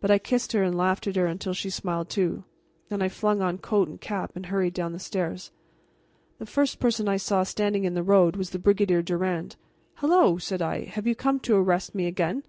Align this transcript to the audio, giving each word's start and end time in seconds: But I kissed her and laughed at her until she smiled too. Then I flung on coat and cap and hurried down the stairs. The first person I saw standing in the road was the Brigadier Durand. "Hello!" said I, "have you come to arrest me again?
But 0.00 0.10
I 0.10 0.18
kissed 0.18 0.50
her 0.50 0.64
and 0.64 0.76
laughed 0.76 1.06
at 1.06 1.14
her 1.14 1.26
until 1.26 1.54
she 1.54 1.70
smiled 1.70 2.08
too. 2.10 2.42
Then 2.88 3.00
I 3.00 3.08
flung 3.08 3.40
on 3.40 3.58
coat 3.58 3.86
and 3.86 4.00
cap 4.00 4.32
and 4.34 4.46
hurried 4.46 4.74
down 4.74 4.92
the 4.92 4.98
stairs. 4.98 5.52
The 6.40 6.44
first 6.46 6.80
person 6.80 7.08
I 7.08 7.18
saw 7.18 7.44
standing 7.44 7.84
in 7.84 7.94
the 7.94 8.02
road 8.02 8.34
was 8.34 8.50
the 8.50 8.58
Brigadier 8.58 9.00
Durand. 9.00 9.54
"Hello!" 9.98 10.38
said 10.38 10.60
I, 10.60 10.86
"have 10.86 11.06
you 11.06 11.14
come 11.14 11.38
to 11.46 11.54
arrest 11.54 11.94
me 11.94 12.06
again? 12.08 12.42